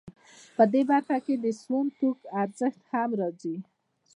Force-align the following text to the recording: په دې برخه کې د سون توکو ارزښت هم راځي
په 0.55 0.63
دې 0.73 0.81
برخه 0.91 1.17
کې 1.25 1.35
د 1.43 1.45
سون 1.61 1.85
توکو 1.97 2.25
ارزښت 2.41 2.81
هم 2.91 3.09
راځي 3.19 3.55